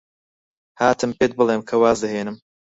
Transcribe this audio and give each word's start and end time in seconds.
هاتم 0.79 1.11
پێت 1.17 1.31
بڵێم 1.37 1.61
کە 1.69 1.75
واز 1.81 1.97
دەهێنم. 2.03 2.37